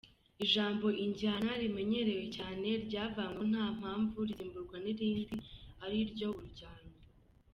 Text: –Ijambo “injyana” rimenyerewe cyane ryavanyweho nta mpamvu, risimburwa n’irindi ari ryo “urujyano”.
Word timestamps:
–Ijambo 0.45 0.87
“injyana” 1.05 1.51
rimenyerewe 1.61 2.25
cyane 2.37 2.67
ryavanyweho 2.85 3.43
nta 3.51 3.65
mpamvu, 3.79 4.17
risimburwa 4.27 4.77
n’irindi 4.83 5.35
ari 5.83 5.97
ryo 6.11 6.29
“urujyano”. 6.37 6.93